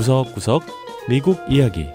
구석구석 0.00 0.62
미국 1.10 1.38
이야기 1.46 1.86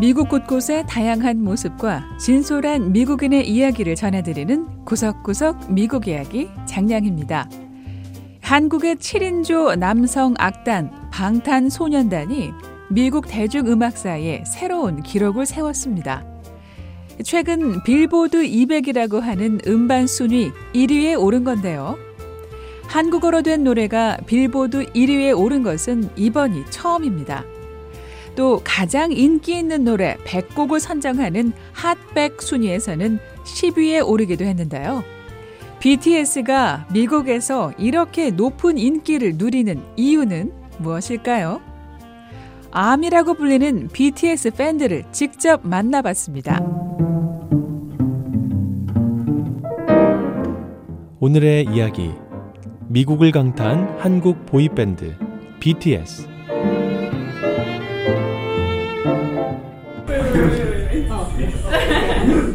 미국 0.00 0.30
곳곳의 0.30 0.86
다양한 0.88 1.44
모습과 1.44 2.16
진솔한 2.18 2.92
미국인의 2.92 3.46
이야기를 3.50 3.96
전해드리는 3.96 4.86
구석구석 4.86 5.74
미국 5.74 6.08
이야기 6.08 6.48
장량입니다. 6.64 7.50
한국의 8.40 8.96
7인조 8.96 9.78
남성 9.78 10.32
악단 10.38 11.10
방탄소년단이 11.12 12.52
미국 12.88 13.28
대중음악사에 13.28 14.44
새로운 14.46 15.02
기록을 15.02 15.44
세웠습니다. 15.44 16.24
최근 17.22 17.82
빌보드 17.82 18.42
200이라고 18.42 19.20
하는 19.20 19.60
음반 19.66 20.06
순위 20.06 20.50
1위에 20.72 21.22
오른 21.22 21.44
건데요. 21.44 22.07
한국어로 22.88 23.42
된 23.42 23.64
노래가 23.64 24.16
빌보드 24.26 24.86
1위에 24.92 25.38
오른 25.38 25.62
것은 25.62 26.08
이번이 26.16 26.64
처음입니다. 26.70 27.44
또 28.34 28.60
가장 28.64 29.12
인기 29.12 29.58
있는 29.58 29.84
노래 29.84 30.16
100곡을 30.24 30.80
선정하는 30.80 31.52
핫백 31.72 32.40
순위에서는 32.40 33.18
10위에 33.44 34.06
오르기도 34.06 34.44
했는데요. 34.44 35.04
BTS가 35.80 36.88
미국에서 36.92 37.72
이렇게 37.78 38.30
높은 38.30 38.78
인기를 38.78 39.34
누리는 39.36 39.80
이유는 39.96 40.52
무엇일까요? 40.78 41.60
암이라고 42.70 43.34
불리는 43.34 43.88
BTS 43.92 44.52
팬들을 44.52 45.04
직접 45.12 45.60
만나봤습니다. 45.64 46.60
오늘의 51.20 51.66
이야기 51.74 52.12
미국을 52.90 53.32
강타한 53.32 53.98
한국 53.98 54.46
보이밴드 54.46 55.14
BTS 55.60 56.26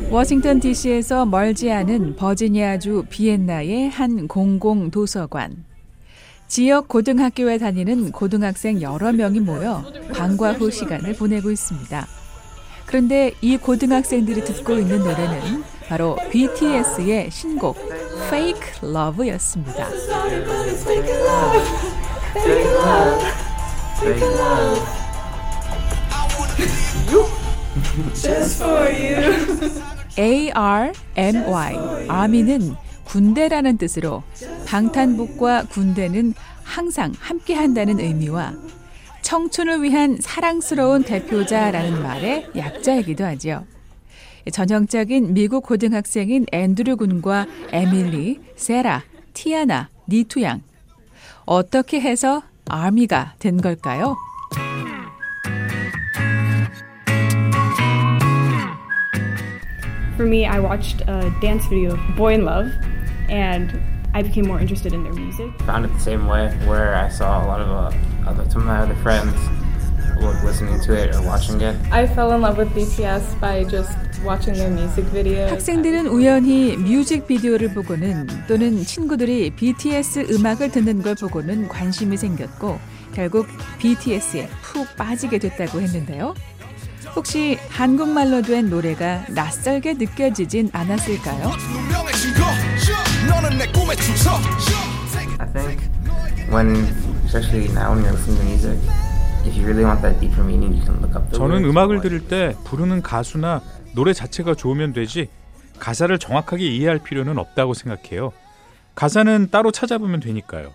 워싱턴 0.09 0.59
DC에서 0.59 1.27
멀지 1.27 1.71
않은 1.71 2.15
버지니아주 2.15 3.05
비엔나의 3.09 3.89
한 3.89 4.27
공공 4.27 4.89
도서관. 4.89 5.65
지역 6.47 6.87
고등학교에 6.87 7.59
다니는 7.59 8.11
고등학생 8.11 8.81
여러 8.81 9.11
명이 9.11 9.39
모여 9.39 9.83
방과 10.13 10.53
후 10.53 10.71
시간을 10.71 11.13
보내고 11.13 11.51
있습니다. 11.51 12.07
그런데 12.85 13.33
이 13.41 13.57
고등학생들이 13.57 14.43
듣고 14.43 14.73
있는 14.77 14.99
노래는 14.99 15.63
바로 15.87 16.15
BTS의 16.31 17.29
신곡 17.31 17.77
Fake 18.27 18.61
Love였습니다. 18.83 19.87
A-R-M-Y 30.17 32.07
아미는 32.07 32.75
군대라는 33.05 33.77
뜻으로 33.77 34.23
방탄복과 34.65 35.65
군대는 35.69 36.33
항상 36.63 37.13
함께 37.19 37.53
한다는 37.53 37.99
의미와 37.99 38.53
청춘을 39.21 39.83
위한 39.83 40.17
사랑스러운 40.19 41.03
대표자라는 41.03 42.01
말의 42.01 42.49
약자이기도 42.55 43.25
하죠. 43.25 43.65
전형적인 44.51 45.33
미국 45.33 45.65
고등학생인 45.65 46.45
앤드류 46.51 46.97
군과 46.97 47.45
에밀리, 47.71 48.39
세라, 48.55 49.03
티아나, 49.33 49.89
니투 50.07 50.41
양. 50.41 50.61
어떻게 51.45 51.99
해서 51.99 52.43
아미가 52.69 53.33
된 53.39 53.59
걸까요? 53.61 54.15
For 60.15 60.27
me, 60.27 60.45
I 60.45 60.59
watched 60.59 61.01
a 61.09 61.31
dance 61.41 61.65
video 61.67 61.93
of 61.93 61.99
Boy 62.15 62.35
in 62.35 62.45
Love, 62.45 62.71
and 63.29 63.73
I 64.13 64.21
became 64.21 64.45
more 64.45 64.59
interested 64.59 64.93
in 64.93 65.03
their 65.03 65.13
music. 65.13 65.49
Found 65.65 65.85
it 65.85 65.93
the 65.93 65.99
same 65.99 66.27
way, 66.27 66.53
where 66.67 66.95
I 66.95 67.09
saw 67.09 67.43
a 67.43 67.47
lot 67.47 67.59
of 67.59 67.67
uh, 67.67 68.29
other, 68.29 68.47
some 68.49 68.61
of 68.61 68.67
my 68.67 68.77
other 68.77 68.95
friends 69.01 69.33
were 69.33 69.62
listening 70.43 70.79
to 70.81 70.93
it 70.93 71.15
or 71.15 71.21
watching 71.21 71.61
it. 71.61 71.75
I 71.91 72.05
fell 72.05 72.31
in 72.33 72.41
love 72.41 72.57
with 72.57 72.69
BTS 72.75 73.39
by 73.39 73.63
just 73.63 73.91
watching 74.23 74.53
their 74.53 74.69
music 74.69 75.05
videos. 75.11 75.49
학생들은 75.51 76.07
우연히 76.07 76.77
뮤직비디오를 76.77 77.73
보고는 77.73 78.27
또는 78.47 78.83
친구들이 78.83 79.51
BTS 79.55 80.27
음악을 80.31 80.71
듣는 80.71 81.01
걸 81.01 81.15
보고는 81.15 81.67
관심이 81.67 82.17
생겼고 82.17 82.79
결국 83.13 83.47
BTS에 83.79 84.49
푹 84.61 84.95
빠지게 84.95 85.39
됐다고 85.39 85.81
했는데요. 85.81 86.33
혹시 87.15 87.57
한국말로 87.69 88.41
된 88.41 88.69
노래가 88.69 89.25
낯설게 89.29 89.93
느껴지진 89.93 90.69
않았을까요? 90.73 91.51
I 95.39 95.47
think 95.47 95.81
when, 96.49 96.75
especially 97.25 97.67
now 97.73 97.93
when 97.93 98.03
you're 98.03 98.13
listening 98.13 98.37
to 98.37 98.45
music, 98.45 98.79
if 99.45 99.55
you 99.57 99.65
really 99.65 99.83
want 99.83 100.01
that 100.01 100.19
deeper 100.19 100.43
meaning, 100.43 100.73
you 100.75 100.83
can 100.83 100.95
look 101.01 101.15
up 101.15 101.29
the 101.29 101.37
저는 101.37 101.65
음악을 101.65 102.01
들을 102.01 102.19
때 102.27 102.55
부르는 102.65 103.01
가수나 103.01 103.61
노래 103.93 104.13
자체가 104.13 104.55
좋으면 104.55 104.93
되지 104.93 105.27
가사를 105.79 106.17
정확하게 106.17 106.65
이해할 106.67 106.99
필요는 106.99 107.37
없다고 107.37 107.73
생각해요. 107.73 108.31
가사는 108.95 109.49
따로 109.51 109.71
찾아보면 109.71 110.19
되니까요. 110.19 110.73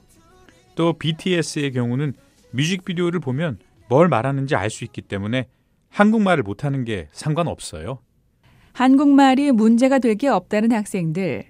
또 0.74 0.92
BTS의 0.92 1.72
경우는 1.72 2.14
뮤직비디오를 2.50 3.20
보면 3.20 3.58
뭘 3.88 4.08
말하는지 4.08 4.54
알 4.54 4.70
수 4.70 4.84
있기 4.84 5.02
때문에 5.02 5.46
한국말을 5.90 6.42
못하는 6.42 6.84
게 6.84 7.08
상관없어요. 7.12 7.98
한국말이 8.72 9.50
문제가 9.52 9.98
될 9.98 10.14
게 10.16 10.28
없다는 10.28 10.72
학생들. 10.72 11.44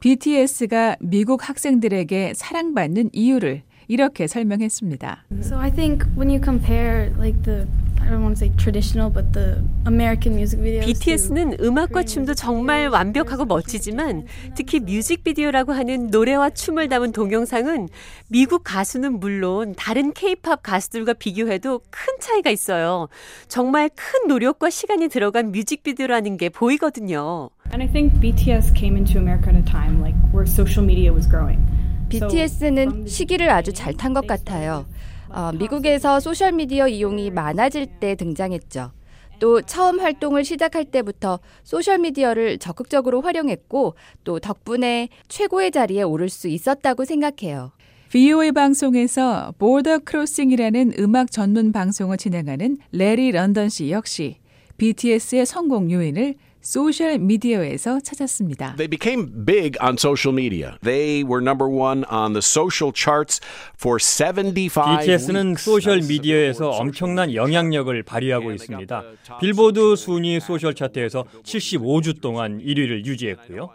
BTS가 0.00 0.96
미국 1.00 1.46
학생들에게 1.48 2.32
사랑받는 2.34 3.10
이유를 3.12 3.62
이렇게 3.90 4.28
설명했습니다. 4.28 5.24
So 5.42 5.58
I 5.58 5.70
think 5.72 6.06
when 6.16 6.30
you 6.30 6.40
compare 6.40 7.12
like 7.18 7.42
the 7.42 7.66
I 8.00 8.08
don't 8.08 8.22
want 8.22 8.38
to 8.38 8.46
say 8.46 8.56
traditional, 8.56 9.10
but 9.12 9.32
the 9.32 9.62
American 9.86 10.34
music 10.34 10.58
videos. 10.60 10.86
BTS는 10.86 11.58
음악과 11.60 12.04
춤도 12.04 12.32
music 12.32 12.34
정말 12.34 12.88
완벽하고 12.88 13.44
멋지지만. 13.44 14.24
특히 14.54 14.80
뮤직비디오라고 14.80 15.72
하는 15.72 16.06
노래와 16.06 16.50
춤을 16.50 16.88
담은 16.88 17.12
동영상은 17.12 17.88
미국 18.28 18.62
가수는 18.64 19.20
물론 19.20 19.74
다른 19.76 20.12
케이팝 20.12 20.62
가수들과 20.62 21.14
비교해도 21.14 21.82
큰 21.90 22.14
차이가 22.20 22.50
있어요. 22.50 23.08
정말 23.48 23.90
큰 23.94 24.28
노력과 24.28 24.70
시간이 24.70 25.08
들어간 25.08 25.52
뮤직비디오라는 25.52 26.36
게 26.36 26.48
보이거든요. 26.48 27.50
And 27.72 27.82
I 27.82 27.88
think 27.88 28.18
BTS 28.20 28.72
came 28.74 28.96
into 28.96 29.18
America 29.18 29.50
at 29.50 29.58
a 29.58 29.64
time 29.64 30.00
like 30.00 30.16
where 30.32 30.46
social 30.46 30.84
media 30.84 31.12
was 31.12 31.28
growing. 31.28 31.60
BTS는 32.10 33.06
시기를 33.06 33.48
아주 33.50 33.72
잘 33.72 33.94
탄 33.94 34.12
것 34.12 34.26
같아요. 34.26 34.86
어, 35.28 35.52
미국에서 35.52 36.18
소셜미디어 36.18 36.88
이용이 36.88 37.30
많아질 37.30 37.86
때 38.00 38.16
등장했죠. 38.16 38.90
또 39.38 39.62
처음 39.62 40.00
활동을 40.00 40.44
시작할 40.44 40.84
때부터 40.86 41.38
소셜미디어를 41.62 42.58
적극적으로 42.58 43.22
활용했고 43.22 43.94
또 44.24 44.38
덕분에 44.40 45.08
최고의 45.28 45.70
자리에 45.70 46.02
오를 46.02 46.28
수 46.28 46.48
있었다고 46.48 47.04
생각해요. 47.04 47.70
VOA 48.10 48.50
방송에서 48.52 49.54
Border 49.58 49.98
Crossings라는 50.00 50.94
음악 50.98 51.30
전문 51.30 51.70
방송을 51.72 52.16
진행하는 52.16 52.76
래리 52.90 53.30
런던 53.30 53.68
씨 53.68 53.90
역시 53.92 54.38
BTS의 54.78 55.46
성공 55.46 55.90
요인을 55.92 56.34
소셜 56.60 57.18
미디어에서 57.18 58.00
찾았습니다. 58.00 58.76
They 58.76 58.88
became 58.88 59.44
big 59.44 59.78
on 59.82 59.96
social 59.98 60.34
media. 60.34 60.76
They 60.82 61.24
were 61.24 61.40
number 61.40 61.66
one 61.68 62.04
on 62.10 62.32
the 62.32 62.42
social 62.42 62.92
charts 62.94 63.40
for 63.76 63.98
75 63.98 64.98
BTS는. 65.00 65.56
소셜 65.56 66.00
미디어에서 66.00 66.70
엄청난 66.70 67.34
영향력을. 67.34 68.02
발휘하고 68.02 68.52
있습니다. 68.52 69.02
빌보드 69.40 69.96
social 69.96 69.96
순위 69.96 70.38
소셜 70.40 70.74
차트에서 70.74 71.24
Billboard 71.24 71.42
75주 71.42 72.20
동안 72.20 72.60
1위를 72.60 73.04
유지했고요. 73.04 73.70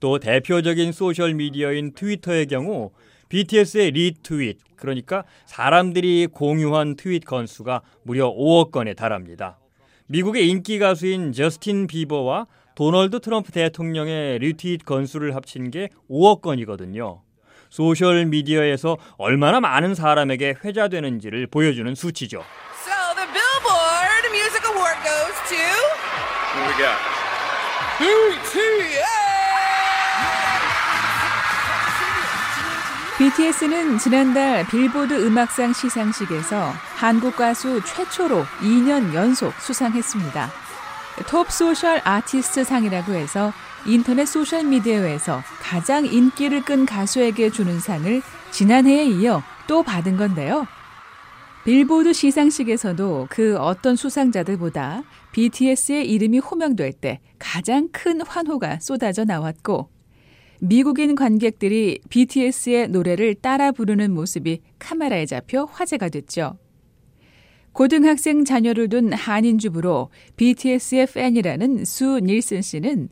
또 0.00 0.18
대표적인 0.18 0.92
소셜 0.92 1.34
미디어인 1.34 1.92
트위터의 1.92 2.46
경우 2.46 2.90
BTS의 3.28 3.92
리트윗, 3.92 4.58
그러니까 4.76 5.24
사람들이 5.46 6.26
공유한 6.32 6.96
트윗 6.96 7.24
건수가 7.24 7.82
무려 8.02 8.28
5억 8.30 8.70
건에 8.70 8.94
달합니다. 8.94 9.58
미국의 10.10 10.48
인기 10.48 10.80
가수인 10.80 11.32
저스틴 11.32 11.86
비버와 11.86 12.46
도널드 12.74 13.20
트럼프 13.20 13.52
대통령의 13.52 14.40
리트윗 14.40 14.84
건수를 14.84 15.36
합친 15.36 15.70
게 15.70 15.88
5억 16.10 16.40
건이거든요. 16.40 17.22
소셜 17.68 18.26
미디어에서 18.26 18.96
얼마나 19.18 19.60
많은 19.60 19.94
사람에게 19.94 20.56
회자되는지를 20.64 21.46
보여주는 21.46 21.94
수치죠. 21.94 22.42
So 22.82 22.92
the 23.14 23.28
Billboard 23.30 24.26
Music 24.32 24.66
Award 24.66 24.98
goes 25.06 25.38
to 25.48 25.62
Who 26.56 26.66
we 26.66 26.74
got? 26.76 26.98
BTS. 28.00 29.10
BTS는 33.18 33.98
지난달 33.98 34.66
빌보드 34.66 35.24
음악상 35.24 35.72
시상식에서 35.72 36.89
한국 37.00 37.34
가수 37.34 37.80
최초로 37.82 38.42
2년 38.60 39.14
연속 39.14 39.54
수상했습니다. 39.54 40.50
Top 41.26 41.50
Social 41.50 41.98
Artist 42.04 42.62
상이라고 42.62 43.14
해서 43.14 43.54
인터넷 43.86 44.26
소셜 44.26 44.64
미디어에서 44.64 45.40
가장 45.62 46.04
인기를 46.04 46.62
끈 46.62 46.84
가수에게 46.84 47.48
주는 47.48 47.80
상을 47.80 48.20
지난해에 48.50 49.06
이어 49.06 49.42
또 49.66 49.82
받은 49.82 50.18
건데요. 50.18 50.66
빌보드 51.64 52.12
시상식에서도 52.12 53.28
그 53.30 53.56
어떤 53.56 53.96
수상자들보다 53.96 55.02
BTS의 55.32 56.06
이름이 56.06 56.40
호명될 56.40 56.92
때 56.92 57.20
가장 57.38 57.88
큰 57.92 58.20
환호가 58.20 58.78
쏟아져 58.78 59.24
나왔고 59.24 59.88
미국인 60.60 61.14
관객들이 61.14 61.98
BTS의 62.10 62.88
노래를 62.88 63.36
따라 63.36 63.72
부르는 63.72 64.12
모습이 64.12 64.60
카메라에 64.78 65.24
잡혀 65.24 65.64
화제가 65.64 66.10
됐죠. 66.10 66.58
고등학생 67.72 68.44
자녀를 68.44 68.88
둔 68.88 69.12
한인 69.12 69.58
주부로 69.58 70.10
BTS의 70.36 71.06
팬이라는 71.06 71.84
수 71.84 72.20
닐슨 72.22 72.62
씨는 72.62 73.08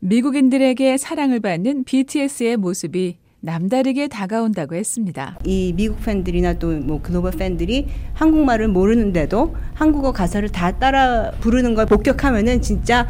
미국인들에게 0.00 0.96
사랑을 0.96 1.40
받는 1.40 1.84
BTS의 1.84 2.56
모습이 2.56 3.18
남다르게 3.42 4.08
다가온다고 4.08 4.74
했습니다. 4.74 5.38
이 5.44 5.72
미국 5.74 6.02
팬들이나 6.04 6.58
또 6.58 6.70
뭐 6.80 7.00
글로벌 7.00 7.32
팬들이 7.32 7.86
한국말을 8.14 8.68
모르는데도 8.68 9.54
한국어 9.74 10.12
가사를 10.12 10.46
다 10.50 10.78
따라 10.78 11.30
부르는 11.40 11.74
걸 11.74 11.86
목격하면은 11.86 12.60
진짜 12.60 13.08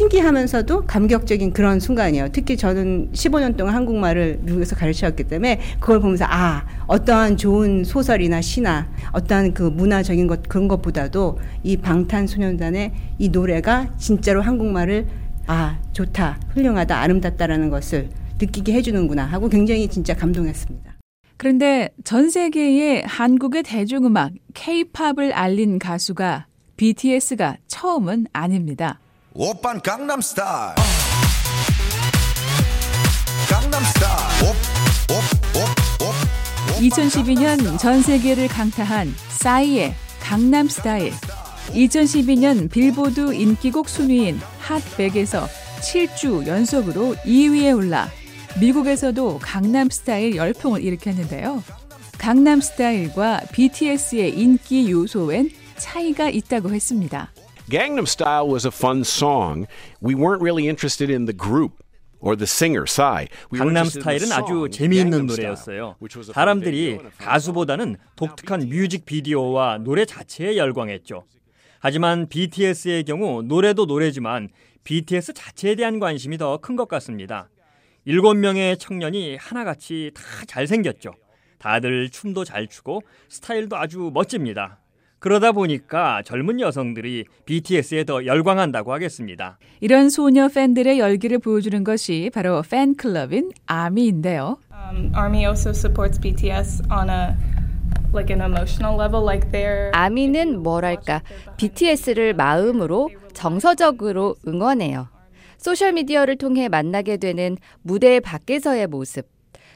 신기하면서도 0.00 0.86
감격적인 0.86 1.52
그런 1.52 1.78
순간이에요. 1.78 2.28
특히 2.32 2.56
저는 2.56 3.10
15년 3.12 3.56
동안 3.58 3.74
한국말을 3.74 4.38
미국에서 4.40 4.74
가르쳤기 4.74 5.24
때문에 5.24 5.60
그걸 5.78 6.00
보면서 6.00 6.24
아, 6.26 6.64
어떠한 6.86 7.36
좋은 7.36 7.84
소설이나 7.84 8.40
시나 8.40 8.88
어떠한 9.12 9.52
그 9.52 9.62
문화적인 9.64 10.26
것 10.26 10.48
그런 10.48 10.68
것보다도 10.68 11.38
이 11.62 11.76
방탄소년단의 11.76 12.92
이 13.18 13.28
노래가 13.28 13.94
진짜로 13.98 14.40
한국말을 14.40 15.06
아, 15.46 15.78
좋다, 15.92 16.40
훌륭하다, 16.54 16.98
아름답다라는 16.98 17.68
것을 17.68 18.08
느끼게 18.40 18.72
해주는구나 18.72 19.26
하고 19.26 19.50
굉장히 19.50 19.86
진짜 19.88 20.14
감동했습니다. 20.14 20.94
그런데 21.36 21.90
전 22.04 22.30
세계에 22.30 23.02
한국의 23.04 23.64
대중음악 23.64 24.32
K-팝을 24.54 25.32
알린 25.34 25.78
가수가 25.78 26.46
BTS가 26.78 27.58
처음은 27.66 28.26
아닙니다. 28.32 28.98
오빤 29.32 29.80
강남스타일 29.80 30.74
강남스타일 33.48 34.54
2012년 36.80 37.78
전 37.78 38.02
세계를 38.02 38.48
강타한 38.48 39.14
싸이의 39.28 39.94
강남스타일 40.20 41.12
2012년 41.68 42.68
빌보드 42.68 43.32
인기곡 43.32 43.88
순위인 43.88 44.40
핫100에서 44.66 45.46
7주 45.80 46.48
연속으로 46.48 47.14
2위에 47.24 47.76
올라 47.76 48.08
미국에서도 48.60 49.38
강남스타일 49.38 50.34
열풍을 50.34 50.82
일으켰는데요. 50.82 51.62
강남스타일과 52.18 53.42
BTS의 53.52 54.36
인기 54.40 54.90
요소엔 54.90 55.50
차이가 55.76 56.28
있다고 56.28 56.72
했습니다. 56.74 57.30
Gangnam 57.70 58.06
Style 58.06 58.48
was 58.48 58.66
a 58.66 58.70
fun 58.70 59.04
song. 59.04 59.66
We 60.02 60.14
weren't 60.14 60.42
really 60.42 60.68
interested 60.68 61.08
in 61.10 61.26
the 61.26 61.36
group. 61.36 61.72
or 62.22 62.36
the 62.36 62.44
singer, 62.46 62.84
Psy. 62.84 63.28
강남 63.56 63.86
스타일은 63.86 64.30
아주 64.30 64.68
재미있는 64.70 65.24
노래였어요. 65.24 65.96
사람들이 66.34 66.98
가수보다는 67.16 67.96
독특한 68.14 68.68
뮤직 68.68 69.06
비디오와 69.06 69.78
노래 69.78 70.04
자체에 70.04 70.58
열광했죠. 70.58 71.24
하지만 71.78 72.28
BTS의 72.28 73.04
경우 73.04 73.40
노래도 73.40 73.86
노래지만 73.86 74.50
BTS 74.84 75.32
자체에 75.32 75.74
대한 75.76 75.98
관심이 75.98 76.36
더 76.36 76.58
큰 76.58 76.76
것 76.76 76.88
같습니다. 76.88 77.48
일곱 78.04 78.34
명의 78.34 78.76
청년이 78.76 79.36
하나같이 79.36 80.10
다 80.12 80.22
잘생겼죠. 80.46 81.12
다들 81.58 82.10
춤도 82.10 82.44
잘 82.44 82.66
추고 82.66 83.00
스타일도 83.30 83.78
아주 83.78 84.10
멋집니다. 84.12 84.78
그러다 85.20 85.52
보니까 85.52 86.22
젊은 86.24 86.60
여성들이 86.60 87.26
BTS에 87.44 88.04
더 88.04 88.24
열광한다고 88.24 88.92
하겠습니다. 88.92 89.58
이런 89.80 90.08
소녀 90.08 90.48
팬들의 90.48 90.98
열기를 90.98 91.38
보여주는 91.38 91.84
것이 91.84 92.30
바로 92.34 92.62
팬클럽인 92.62 93.52
아미인데요. 93.66 94.58
Um, 94.72 95.12
Army 95.14 95.44
also 95.44 95.70
supports 95.70 96.18
BTS 96.18 96.82
on 96.90 97.10
a 97.10 97.36
like 98.12 98.34
an 98.34 98.40
emotional 98.40 98.98
level, 98.98 99.22
like 99.22 99.50
they're. 99.52 99.90
아미는 99.92 100.62
뭐랄까 100.62 101.22
BTS를 101.58 102.34
마음으로 102.34 103.10
정서적으로 103.34 104.36
응원해요. 104.48 105.08
소셜 105.58 105.92
미디어를 105.92 106.36
통해 106.36 106.68
만나게 106.68 107.18
되는 107.18 107.58
무대 107.82 108.20
밖에서의 108.20 108.86
모습, 108.86 109.28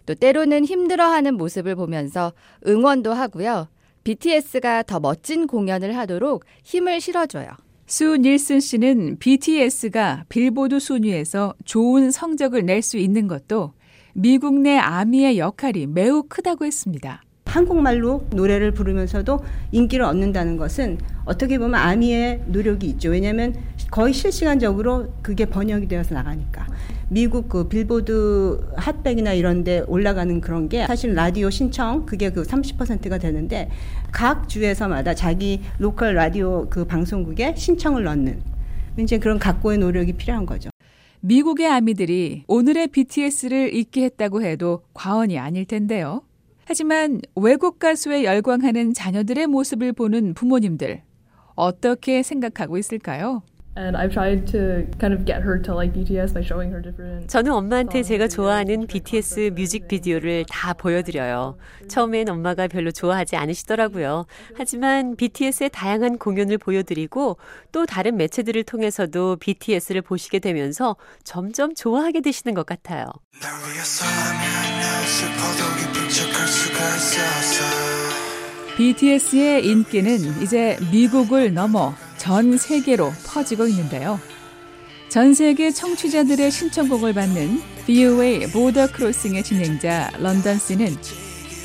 또 0.06 0.14
때로는 0.14 0.64
힘들어하는 0.64 1.34
모습을 1.36 1.74
보면서 1.76 2.32
응원도 2.66 3.12
하고요. 3.12 3.68
BTS가 4.04 4.82
더 4.84 5.00
멋진 5.00 5.46
공연을 5.46 5.96
하도록 5.96 6.44
힘을 6.62 7.00
실어줘요. 7.00 7.48
수 7.86 8.16
닐슨 8.16 8.60
씨는 8.60 9.18
BTS가 9.18 10.24
빌보드 10.28 10.78
순위에서 10.78 11.54
좋은 11.64 12.10
성적을 12.10 12.64
낼 12.64 12.82
수 12.82 12.96
있는 12.98 13.26
것도 13.28 13.72
미국 14.14 14.60
내 14.60 14.76
아미의 14.76 15.38
역할이 15.38 15.86
매우 15.86 16.22
크다고 16.28 16.64
했습니다. 16.64 17.22
한국말로 17.46 18.26
노래를 18.30 18.72
부르면서도 18.72 19.38
인기를 19.72 20.04
얻는다는 20.04 20.56
것은 20.56 20.98
어떻게 21.24 21.58
보면 21.58 21.74
아미의 21.74 22.44
노력이 22.46 22.86
있죠. 22.88 23.10
왜냐하면 23.10 23.54
거의 23.90 24.12
실시간적으로 24.12 25.12
그게 25.22 25.44
번역이 25.44 25.86
되어서 25.88 26.14
나가니까. 26.14 26.66
미국 27.08 27.48
그 27.48 27.68
빌보드 27.68 28.72
핫백이나 28.76 29.32
이런 29.32 29.64
데 29.64 29.82
올라가는 29.86 30.40
그런 30.40 30.68
게 30.68 30.86
사실 30.86 31.14
라디오 31.14 31.50
신청 31.50 32.06
그게 32.06 32.30
그 32.30 32.42
30%가 32.42 33.18
되는데 33.18 33.70
각 34.10 34.48
주에서마다 34.48 35.14
자기 35.14 35.60
local 35.78 36.14
라디오 36.14 36.68
그 36.70 36.84
방송국에 36.84 37.54
신청을 37.56 38.04
넣는 38.04 38.42
이제 38.98 39.18
그런 39.18 39.38
각고의 39.38 39.78
노력이 39.78 40.14
필요한 40.14 40.46
거죠. 40.46 40.70
미국의 41.20 41.66
아미들이 41.68 42.44
오늘의 42.48 42.88
BTS를 42.88 43.74
잊게 43.74 44.04
했다고 44.04 44.42
해도 44.42 44.82
과언이 44.92 45.38
아닐 45.38 45.64
텐데요. 45.64 46.22
하지만 46.66 47.20
외국 47.34 47.78
가수에 47.78 48.24
열광하는 48.24 48.94
자녀들의 48.94 49.46
모습을 49.46 49.92
보는 49.92 50.34
부모님들 50.34 51.02
어떻게 51.54 52.22
생각하고 52.22 52.78
있을까요? 52.78 53.42
And 53.76 53.96
I've 53.96 54.12
tried 54.12 54.46
to 54.52 54.86
kind 55.00 55.12
of 55.12 55.24
get 55.24 55.42
her 55.42 55.60
to 55.62 55.74
like 55.74 55.92
BTS 55.92 56.32
by 56.32 56.42
showing 56.42 56.70
her 56.70 56.80
different. 56.80 57.26
저는 57.28 57.50
엄마한테 57.52 58.04
제가 58.04 58.28
좋아하는 58.28 58.86
BTS 58.86 59.50
뮤직 59.54 59.88
비디오를 59.88 60.44
다 60.48 60.74
보여드려요. 60.74 61.56
처음엔 61.88 62.28
엄마가 62.28 62.68
별로 62.68 62.92
좋아하지 62.92 63.34
않으시더라고요. 63.34 64.26
하지만 64.56 65.16
BTS의 65.16 65.70
다양한 65.70 66.18
공연을 66.18 66.58
보여드리고 66.58 67.36
또 67.72 67.84
다른 67.84 68.16
매체들을 68.16 68.62
통해서도 68.62 69.36
BTS를 69.36 70.02
보시게 70.02 70.38
되면서 70.38 70.94
점점 71.24 71.74
좋아하게 71.74 72.20
되시는 72.20 72.54
것 72.54 72.66
같아요. 72.66 73.06
BTS의 78.76 79.66
인기는 79.66 80.42
이제 80.42 80.78
미국을 80.92 81.52
넘어 81.52 81.92
전 82.24 82.56
세계로 82.56 83.12
퍼지고 83.26 83.66
있는데요. 83.66 84.18
전 85.10 85.34
세계 85.34 85.70
청취자들의 85.70 86.50
신청곡을 86.50 87.12
받는 87.12 87.60
VOA 87.84 88.46
보더 88.50 88.86
크로싱의 88.90 89.42
진행자 89.42 90.12
런던 90.20 90.58
씨는 90.58 90.96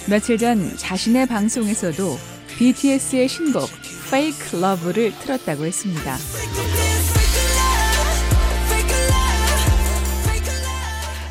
며칠 0.10 0.38
전 0.38 0.76
자신의 0.76 1.28
방송에서도 1.28 2.18
BTS의 2.58 3.30
신곡 3.30 3.70
Fake 4.08 4.60
Love를 4.60 5.14
틀었다고 5.22 5.66
했습니다. 5.66 6.18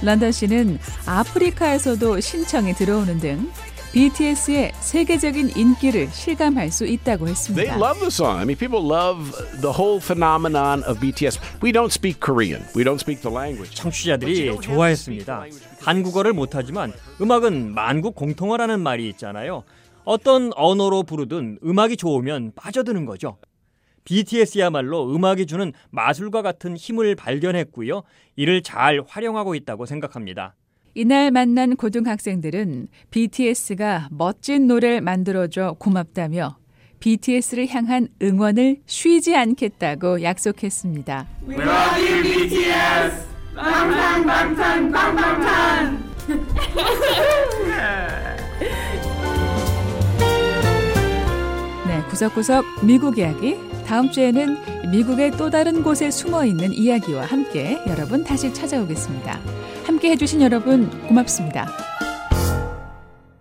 런던 0.01 0.33
씨는 0.33 0.79
아프리카에서도 1.05 2.21
신청이 2.21 2.73
들어오는 2.73 3.21
등 3.21 3.51
BTS의 3.93 4.73
세계적인 4.81 5.57
인기를 5.57 6.09
실감할 6.09 6.71
수 6.71 6.87
있다고 6.87 7.27
했습니다. 7.27 7.63
They 7.63 7.81
love 7.83 7.99
the 8.01 8.09
song. 8.09 8.39
I 8.39 8.45
mean, 8.45 8.59
people 8.59 8.85
love 8.85 9.33
the 9.61 9.73
whole 9.73 9.99
phenomenon 9.99 10.85
of 10.85 11.01
BTS. 11.01 11.41
We 11.63 11.73
don't 11.73 11.91
speak 11.91 12.21
Korean. 12.21 12.63
We 12.77 12.85
don't 12.85 13.01
speak 13.01 13.23
the 13.23 13.35
language. 13.35 13.75
청취자들이 13.75 14.61
좋아했습니다. 14.61 15.45
한국어를 15.81 16.35
못하지만 16.35 16.93
음악은 17.21 17.75
만국 17.75 18.15
공통어라는 18.15 18.81
말이 18.81 19.09
있잖아요. 19.11 19.65
어떤 20.05 20.53
언어로 20.55 21.03
부르든 21.03 21.59
음악이 21.65 21.97
좋으면 21.97 22.53
빠져드는 22.57 23.07
거죠. 23.07 23.39
BTS야말로 24.05 25.15
음악이 25.15 25.47
주는 25.47 25.73
마술과 25.91 26.43
같은 26.43 26.77
힘을 26.77 27.15
발견했고요. 27.15 28.03
이를 28.37 28.63
잘 28.63 29.03
활용하고 29.07 29.55
있다고 29.55 29.85
생각합니다. 29.85 30.55
이날 30.95 31.31
만난 31.31 31.77
고등학생들은 31.77 32.89
BTS가 33.11 34.09
멋진 34.11 34.67
노래를 34.67 35.01
만들어줘 35.01 35.77
고맙다며 35.79 36.57
BTS를 37.01 37.69
향한 37.69 38.09
응원을 38.21 38.79
쉬지 38.87 39.37
않겠다고 39.37 40.23
약속했습니다. 40.23 41.27
We 41.49 41.55
love 41.55 42.09
you, 42.09 42.23
BTS! 42.23 43.29
방탄, 43.55 44.27
방탄, 44.27 44.93
방방탄! 44.93 46.09
네, 51.87 52.03
구석구석 52.11 52.65
미국 52.85 53.19
이야기. 53.19 53.57
다음 53.87 54.11
주에는 54.11 54.91
미국의 54.91 55.31
또 55.33 55.49
다른 55.51 55.83
곳에 55.83 56.11
숨어 56.11 56.45
있는 56.45 56.73
이야기와 56.73 57.25
함께 57.25 57.79
여러분 57.87 58.23
다시 58.23 58.53
찾아오겠습니다. 58.53 59.41
함께 59.99 60.11
해주신 60.13 60.41
여러분 60.43 60.89
고맙습니다. 61.09 61.67